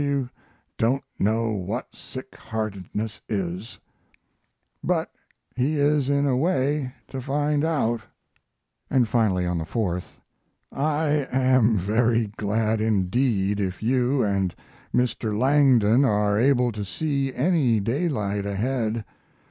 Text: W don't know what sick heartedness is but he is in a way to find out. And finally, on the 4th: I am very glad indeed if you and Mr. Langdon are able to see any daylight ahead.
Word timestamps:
W 0.01 0.29
don't 0.79 1.03
know 1.19 1.51
what 1.51 1.95
sick 1.95 2.35
heartedness 2.35 3.21
is 3.29 3.79
but 4.83 5.11
he 5.55 5.77
is 5.77 6.09
in 6.09 6.25
a 6.25 6.35
way 6.35 6.91
to 7.07 7.21
find 7.21 7.63
out. 7.63 8.01
And 8.89 9.07
finally, 9.07 9.45
on 9.45 9.59
the 9.59 9.63
4th: 9.63 10.17
I 10.71 11.27
am 11.31 11.77
very 11.77 12.29
glad 12.35 12.81
indeed 12.81 13.59
if 13.59 13.83
you 13.83 14.23
and 14.23 14.55
Mr. 14.91 15.37
Langdon 15.37 16.03
are 16.03 16.35
able 16.35 16.71
to 16.71 16.83
see 16.83 17.31
any 17.35 17.79
daylight 17.79 18.47
ahead. 18.47 19.05